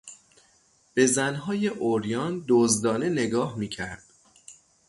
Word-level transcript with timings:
به 0.93 1.05
زنهای 1.05 1.67
عریان 1.67 2.45
دزدانه 2.47 3.09
نگاه 3.09 3.57
میکرد. 3.57 4.03